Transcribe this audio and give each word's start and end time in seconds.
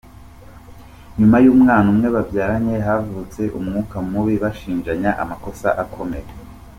Nyuma 1.17 1.37
y'umwana 1.45 1.87
umwe 1.93 2.07
babyaranye, 2.15 2.75
havutse 2.85 3.41
umwuka 3.57 3.95
mubi 4.09 4.35
bashinjanya 4.43 5.11
amakosa 5.23 5.69
akomeye. 5.85 6.29